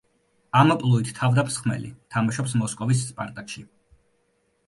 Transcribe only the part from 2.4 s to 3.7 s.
მოსკოვის სპარტაკში.